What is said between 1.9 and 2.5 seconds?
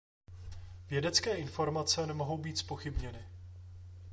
nemohou